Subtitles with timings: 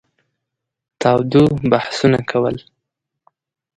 [1.01, 2.55] تاوده بحثونه کول.